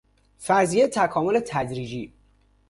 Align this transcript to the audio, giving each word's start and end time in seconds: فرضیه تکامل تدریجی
فرضیه 0.37 0.87
تکامل 0.87 1.39
تدریجی 1.47 2.13